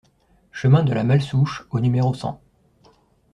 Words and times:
Chemin 0.51 0.81
de 0.81 0.95
Malsouche 0.99 1.67
au 1.69 1.79
numéro 1.79 2.15
cent 2.15 2.41